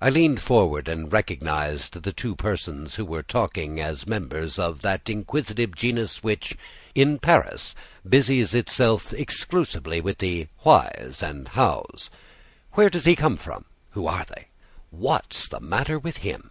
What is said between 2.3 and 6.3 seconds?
persons who were talking as members of that inquisitive genus